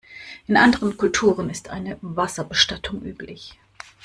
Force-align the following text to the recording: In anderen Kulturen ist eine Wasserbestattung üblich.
In 0.47 0.57
anderen 0.57 0.97
Kulturen 0.97 1.51
ist 1.51 1.69
eine 1.69 1.99
Wasserbestattung 2.01 3.03
üblich. 3.03 3.59